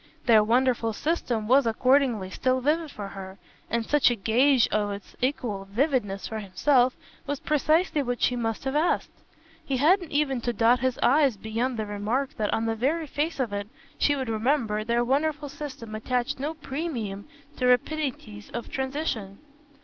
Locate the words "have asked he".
8.63-9.77